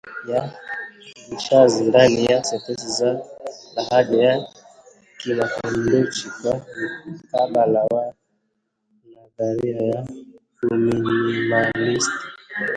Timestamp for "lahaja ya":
3.75-4.33